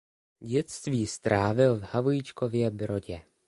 [0.39, 3.21] Dětství strávil v Havlíčkově Brodě.